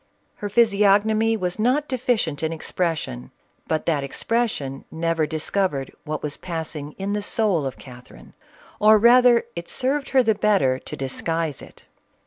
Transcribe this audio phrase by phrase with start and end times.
[0.37, 3.29] Her physiognomy was not deficient in expression;
[3.67, 8.33] but that expression never discovered what was passing in the soul of Catherine,
[8.79, 11.83] or rather it served her the better to disguise it."